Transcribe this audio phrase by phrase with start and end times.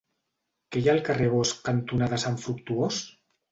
[0.75, 3.01] Què hi ha al carrer Bosch cantonada Sant Fructuós?